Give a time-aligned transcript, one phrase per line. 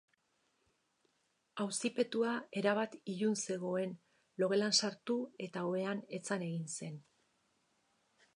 [1.65, 3.93] Auzipetua erabat ilun zegoen
[4.45, 6.99] logelan sartu eta ohean etzan egin zen.